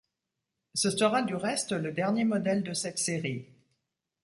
Ce 0.73 0.89
sera 0.89 1.21
du 1.21 1.35
reste 1.35 1.73
le 1.73 1.91
dernier 1.91 2.23
modèle 2.23 2.63
de 2.63 2.73
cette 2.73 2.97
série. 2.97 3.45